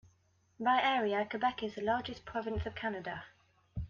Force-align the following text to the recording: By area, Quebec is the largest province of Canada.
By 0.59 0.81
area, 0.81 1.27
Quebec 1.29 1.61
is 1.61 1.75
the 1.75 1.83
largest 1.83 2.25
province 2.25 2.65
of 2.65 2.73
Canada. 2.73 3.23